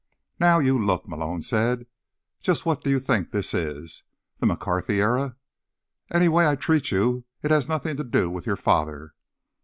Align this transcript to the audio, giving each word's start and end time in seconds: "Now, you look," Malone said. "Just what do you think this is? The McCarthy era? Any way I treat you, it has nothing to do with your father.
"Now, 0.39 0.57
you 0.57 0.83
look," 0.83 1.07
Malone 1.07 1.43
said. 1.43 1.85
"Just 2.41 2.65
what 2.65 2.83
do 2.83 2.89
you 2.89 2.99
think 2.99 3.29
this 3.29 3.53
is? 3.53 4.01
The 4.39 4.47
McCarthy 4.47 4.99
era? 4.99 5.35
Any 6.11 6.27
way 6.27 6.47
I 6.47 6.55
treat 6.55 6.89
you, 6.89 7.23
it 7.43 7.51
has 7.51 7.69
nothing 7.69 7.97
to 7.97 8.03
do 8.03 8.27
with 8.31 8.47
your 8.47 8.57
father. 8.57 9.13